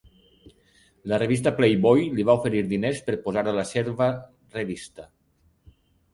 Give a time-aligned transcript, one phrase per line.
[1.11, 4.09] La revista Playboy li va oferir diners per posar a la serva
[4.59, 5.09] revista.